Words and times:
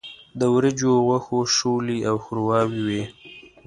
د 0.39 0.41
وریجو، 0.53 0.91
غوښو، 1.07 1.39
شولې 1.57 1.97
او 2.09 2.15
ښورواوې 2.25 2.79
وو. 2.85 3.01